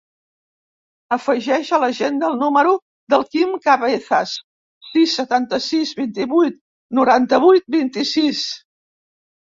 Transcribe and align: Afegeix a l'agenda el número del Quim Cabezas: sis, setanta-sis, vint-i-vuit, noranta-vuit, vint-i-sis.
Afegeix 1.15 1.67
a 1.75 1.79
l'agenda 1.83 2.29
el 2.31 2.39
número 2.43 2.71
del 3.13 3.25
Quim 3.35 3.53
Cabezas: 3.67 4.33
sis, 4.87 5.13
setanta-sis, 5.21 5.93
vint-i-vuit, 6.03 6.59
noranta-vuit, 7.01 7.69
vint-i-sis. 7.77 8.41